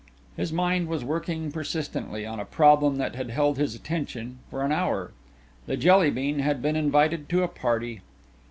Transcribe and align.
His 0.35 0.51
mind 0.51 0.87
was 0.87 1.03
working 1.03 1.51
persistently 1.51 2.25
on 2.25 2.39
a 2.39 2.43
problem 2.45 2.95
that 2.95 3.13
had 3.13 3.29
held 3.29 3.57
his 3.59 3.75
attention 3.75 4.39
for 4.49 4.63
an 4.63 4.71
hour. 4.71 5.11
The 5.67 5.77
Jelly 5.77 6.09
bean 6.09 6.39
had 6.39 6.59
been 6.59 6.75
invited 6.75 7.29
to 7.29 7.43
a 7.43 7.47
party. 7.47 8.01